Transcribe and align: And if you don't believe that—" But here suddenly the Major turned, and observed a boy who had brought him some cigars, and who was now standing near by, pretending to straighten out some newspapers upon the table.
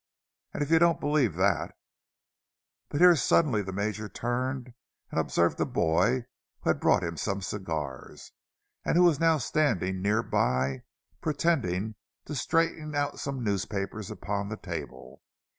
And 0.55 0.63
if 0.63 0.71
you 0.71 0.79
don't 0.79 0.99
believe 0.99 1.35
that—" 1.35 1.75
But 2.89 3.01
here 3.01 3.15
suddenly 3.15 3.61
the 3.61 3.71
Major 3.71 4.09
turned, 4.09 4.73
and 5.11 5.19
observed 5.19 5.59
a 5.61 5.65
boy 5.67 6.25
who 6.61 6.71
had 6.71 6.79
brought 6.79 7.03
him 7.03 7.17
some 7.17 7.39
cigars, 7.43 8.31
and 8.83 8.95
who 8.97 9.03
was 9.03 9.19
now 9.19 9.37
standing 9.37 10.01
near 10.01 10.23
by, 10.23 10.81
pretending 11.21 11.93
to 12.25 12.33
straighten 12.33 12.95
out 12.95 13.19
some 13.19 13.43
newspapers 13.43 14.09
upon 14.09 14.49
the 14.49 14.57
table. 14.57 15.21